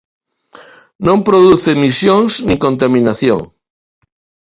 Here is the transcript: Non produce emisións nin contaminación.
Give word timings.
Non 1.07 1.19
produce 1.27 1.67
emisións 1.77 2.31
nin 2.47 2.57
contaminación. 2.65 3.41